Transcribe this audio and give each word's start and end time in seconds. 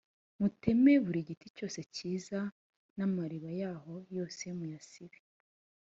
muteme 0.39 0.91
buri 1.05 1.19
giti 1.29 1.47
cyose 1.57 1.79
cyiza 1.95 2.39
namariba 2.97 3.49
yaho 3.61 3.93
yose 4.15 4.43
muyasibe 4.57 5.17